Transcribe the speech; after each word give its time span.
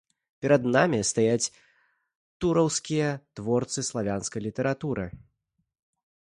Перад 0.43 0.63
намі 0.75 0.99
стаяць 1.09 1.51
тураўскія 2.45 3.11
творцы 3.43 3.87
стараславянскай 3.91 4.41
літаратуры. 4.49 5.05